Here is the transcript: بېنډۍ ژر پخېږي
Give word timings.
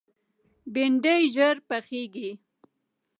بېنډۍ 0.73 1.21
ژر 1.33 1.55
پخېږي 1.67 2.29